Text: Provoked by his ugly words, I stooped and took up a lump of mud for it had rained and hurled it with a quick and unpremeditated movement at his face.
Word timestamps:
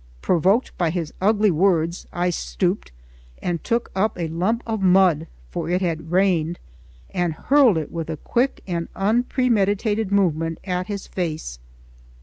Provoked 0.23 0.75
by 0.79 0.89
his 0.89 1.13
ugly 1.21 1.51
words, 1.51 2.07
I 2.11 2.31
stooped 2.31 2.91
and 3.39 3.63
took 3.63 3.91
up 3.95 4.17
a 4.17 4.29
lump 4.29 4.63
of 4.65 4.81
mud 4.81 5.27
for 5.51 5.69
it 5.69 5.79
had 5.81 6.09
rained 6.11 6.57
and 7.11 7.33
hurled 7.33 7.77
it 7.77 7.91
with 7.91 8.09
a 8.09 8.17
quick 8.17 8.63
and 8.65 8.87
unpremeditated 8.95 10.11
movement 10.11 10.57
at 10.63 10.87
his 10.87 11.05
face. 11.05 11.59